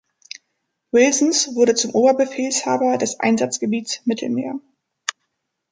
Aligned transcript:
Wilsons 0.91 1.53
wurde 1.53 1.75
zum 1.75 1.91
Oberbefehlshaber 1.93 2.97
des 2.97 3.19
Einsatzgebiets 3.19 4.01
Mittelmeer. 4.05 4.59